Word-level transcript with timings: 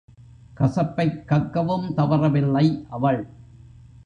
கசப்பைக் 0.57 1.21
கக்கவும் 1.27 1.93
தவறவில்லை 1.93 2.85
அவள். 2.89 3.21